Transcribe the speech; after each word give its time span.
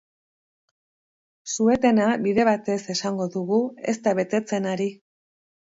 Su-etena, 1.51 2.07
bide 2.27 2.49
batez 2.49 2.81
esango 2.97 3.31
dugu, 3.39 3.61
ez 3.95 3.97
da 4.09 4.19
betetzen 4.23 4.71
ari. 4.75 4.95